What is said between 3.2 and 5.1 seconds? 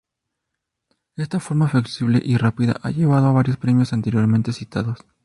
a varios premios, anteriormente citados.